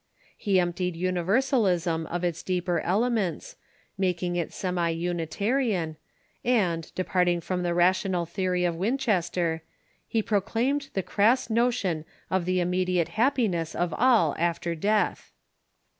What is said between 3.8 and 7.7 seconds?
making it serai ITnitarian, and, departing from